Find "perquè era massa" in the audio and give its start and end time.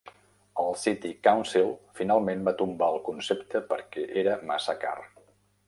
3.75-4.77